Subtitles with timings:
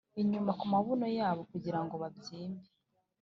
[0.21, 2.65] Inyuma kumabuno yabo kugirango babyimbe